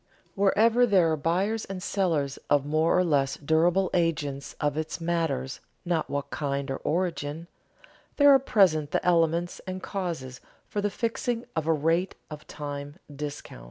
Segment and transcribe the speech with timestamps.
[0.33, 5.59] Wherever there are buyers and sellers of more or less durable agents of it matters
[5.85, 7.47] not what kind or origin,
[8.17, 12.95] there are present the elements and causes for the fixing of a rate of time
[13.15, 13.59] discount.